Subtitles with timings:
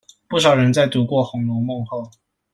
[0.27, 2.09] 不少人在讀過紅樓夢後